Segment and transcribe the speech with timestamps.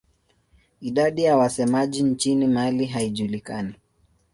[0.81, 3.75] Idadi ya wasemaji nchini Mali haijulikani.